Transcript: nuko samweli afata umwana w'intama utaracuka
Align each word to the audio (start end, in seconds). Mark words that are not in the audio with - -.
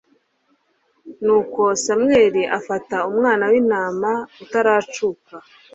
nuko 1.23 1.61
samweli 1.83 2.41
afata 2.57 2.97
umwana 3.11 3.43
w'intama 3.51 4.11
utaracuka 4.43 5.33